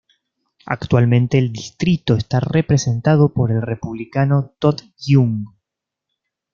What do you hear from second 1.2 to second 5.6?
el distrito está representado por el Republicano Todd Young.